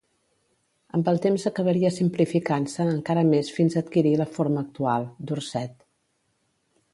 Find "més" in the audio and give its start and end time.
3.35-3.53